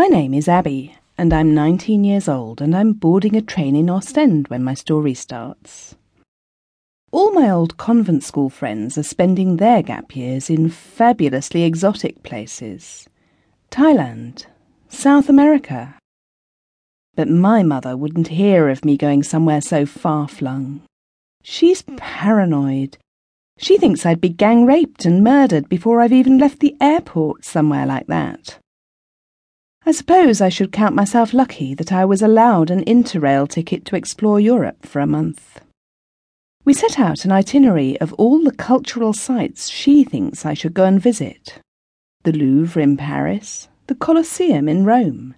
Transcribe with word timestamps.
My 0.00 0.06
name 0.06 0.32
is 0.32 0.48
Abbie, 0.48 0.96
and 1.18 1.30
I'm 1.30 1.54
19 1.54 2.04
years 2.04 2.26
old, 2.26 2.62
and 2.62 2.74
I'm 2.74 2.94
boarding 2.94 3.36
a 3.36 3.42
train 3.42 3.76
in 3.76 3.90
Ostend 3.90 4.48
when 4.48 4.64
my 4.64 4.72
story 4.72 5.12
starts. 5.12 5.94
All 7.12 7.32
my 7.32 7.50
old 7.50 7.76
convent 7.76 8.24
school 8.24 8.48
friends 8.48 8.96
are 8.96 9.02
spending 9.02 9.58
their 9.58 9.82
gap 9.82 10.16
years 10.16 10.48
in 10.48 10.70
fabulously 10.70 11.64
exotic 11.64 12.22
places 12.22 13.10
Thailand, 13.70 14.46
South 14.88 15.28
America. 15.28 15.98
But 17.14 17.28
my 17.28 17.62
mother 17.62 17.94
wouldn't 17.94 18.28
hear 18.28 18.70
of 18.70 18.86
me 18.86 18.96
going 18.96 19.22
somewhere 19.22 19.60
so 19.60 19.84
far 19.84 20.26
flung. 20.28 20.80
She's 21.42 21.82
paranoid. 21.98 22.96
She 23.58 23.76
thinks 23.76 24.06
I'd 24.06 24.22
be 24.22 24.30
gang 24.30 24.64
raped 24.64 25.04
and 25.04 25.22
murdered 25.22 25.68
before 25.68 26.00
I've 26.00 26.14
even 26.14 26.38
left 26.38 26.60
the 26.60 26.74
airport 26.80 27.44
somewhere 27.44 27.84
like 27.84 28.06
that. 28.06 28.59
I 29.86 29.92
suppose 29.92 30.40
I 30.40 30.50
should 30.50 30.72
count 30.72 30.94
myself 30.94 31.32
lucky 31.32 31.74
that 31.74 31.92
I 31.92 32.04
was 32.04 32.22
allowed 32.22 32.70
an 32.70 32.84
interrail 32.84 33.48
ticket 33.48 33.84
to 33.86 33.96
explore 33.96 34.38
Europe 34.38 34.84
for 34.86 35.00
a 35.00 35.06
month. 35.06 35.60
We 36.64 36.74
set 36.74 36.98
out 36.98 37.24
an 37.24 37.32
itinerary 37.32 37.98
of 38.00 38.12
all 38.14 38.44
the 38.44 38.52
cultural 38.52 39.12
sites 39.12 39.68
she 39.68 40.04
thinks 40.04 40.44
I 40.44 40.54
should 40.54 40.74
go 40.74 40.84
and 40.84 41.00
visit 41.00 41.60
the 42.22 42.32
Louvre 42.32 42.82
in 42.82 42.98
Paris, 42.98 43.68
the 43.86 43.94
Colosseum 43.94 44.68
in 44.68 44.84
Rome, 44.84 45.34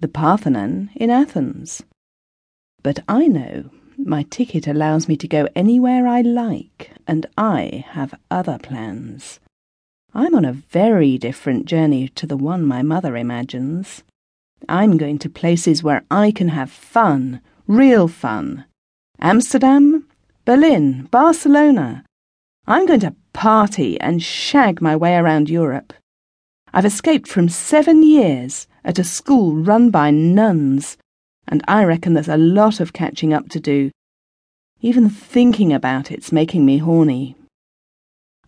the 0.00 0.08
Parthenon 0.08 0.90
in 0.94 1.08
Athens. 1.08 1.82
But 2.82 2.98
I 3.08 3.26
know 3.26 3.70
my 3.96 4.24
ticket 4.24 4.66
allows 4.66 5.08
me 5.08 5.16
to 5.16 5.26
go 5.26 5.48
anywhere 5.56 6.06
I 6.06 6.20
like, 6.20 6.90
and 7.06 7.24
I 7.38 7.86
have 7.88 8.14
other 8.30 8.58
plans. 8.58 9.40
I'm 10.16 10.34
on 10.34 10.46
a 10.46 10.54
very 10.54 11.18
different 11.18 11.66
journey 11.66 12.08
to 12.14 12.26
the 12.26 12.38
one 12.38 12.64
my 12.64 12.80
mother 12.80 13.18
imagines. 13.18 14.02
I'm 14.66 14.96
going 14.96 15.18
to 15.18 15.28
places 15.28 15.82
where 15.82 16.06
I 16.10 16.30
can 16.30 16.48
have 16.48 16.70
fun, 16.70 17.42
real 17.66 18.08
fun. 18.08 18.64
Amsterdam, 19.20 20.08
Berlin, 20.46 21.02
Barcelona. 21.10 22.02
I'm 22.66 22.86
going 22.86 23.00
to 23.00 23.14
party 23.34 24.00
and 24.00 24.22
shag 24.22 24.80
my 24.80 24.96
way 24.96 25.16
around 25.16 25.50
Europe. 25.50 25.92
I've 26.72 26.86
escaped 26.86 27.28
from 27.28 27.50
seven 27.50 28.02
years 28.02 28.66
at 28.86 28.98
a 28.98 29.04
school 29.04 29.54
run 29.54 29.90
by 29.90 30.10
nuns, 30.10 30.96
and 31.46 31.62
I 31.68 31.84
reckon 31.84 32.14
there's 32.14 32.26
a 32.26 32.38
lot 32.38 32.80
of 32.80 32.94
catching 32.94 33.34
up 33.34 33.50
to 33.50 33.60
do. 33.60 33.90
Even 34.80 35.10
thinking 35.10 35.74
about 35.74 36.10
it's 36.10 36.32
making 36.32 36.64
me 36.64 36.78
horny. 36.78 37.36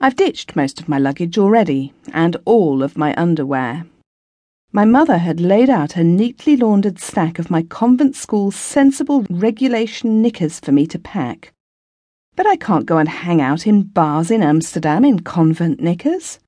I've 0.01 0.15
ditched 0.15 0.55
most 0.55 0.81
of 0.81 0.89
my 0.89 0.99
luggage 0.99 1.39
already, 1.39 1.93
and 2.13 2.37
all 2.45 2.85
of 2.85 2.97
my 2.97 3.15
underwear. 3.17 3.85
My 4.71 4.85
mother 4.85 5.19
had 5.19 5.41
laid 5.41 5.69
out 5.69 5.97
a 5.97 6.05
neatly 6.05 6.57
laundered 6.57 7.01
stack 7.01 7.39
of 7.39 7.51
my 7.51 7.63
convent 7.63 8.15
school 8.15 8.51
sensible 8.51 9.27
regulation 9.29 10.23
knickers 10.23 10.61
for 10.61 10.71
me 10.71 10.87
to 10.87 10.99
pack. 10.99 11.53
But 12.37 12.47
I 12.47 12.55
can't 12.55 12.87
go 12.87 12.99
and 12.99 13.09
hang 13.09 13.41
out 13.41 13.67
in 13.67 13.83
bars 13.83 14.31
in 14.31 14.43
Amsterdam 14.43 15.05
in 15.05 15.21
convent 15.21 15.81
knickers. 15.81 16.39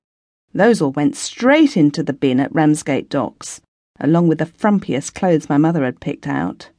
Those 0.54 0.80
all 0.80 0.92
went 0.92 1.16
straight 1.16 1.76
into 1.76 2.04
the 2.04 2.12
bin 2.12 2.38
at 2.38 2.54
Ramsgate 2.54 3.08
docks, 3.08 3.60
along 3.98 4.28
with 4.28 4.38
the 4.38 4.46
frumpiest 4.46 5.14
clothes 5.14 5.48
my 5.48 5.58
mother 5.58 5.84
had 5.84 5.98
picked 5.98 6.28
out. 6.28 6.70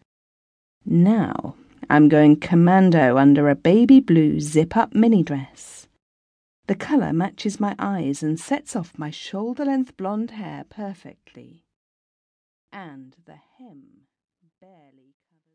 Now 0.85 1.55
I'm 1.89 2.07
going 2.07 2.37
commando 2.37 3.17
under 3.17 3.49
a 3.49 3.55
baby 3.55 3.99
blue 3.99 4.39
zip 4.39 4.77
up 4.77 4.95
mini 4.95 5.23
dress. 5.23 5.87
The 6.71 6.77
colour 6.77 7.11
matches 7.11 7.59
my 7.59 7.75
eyes 7.79 8.23
and 8.23 8.39
sets 8.39 8.77
off 8.77 8.97
my 8.97 9.09
shoulder 9.09 9.65
length 9.65 9.97
blonde 9.97 10.31
hair 10.31 10.63
perfectly, 10.63 11.65
and 12.71 13.13
the 13.25 13.35
hem 13.57 14.07
barely 14.61 15.17
covers. 15.29 15.50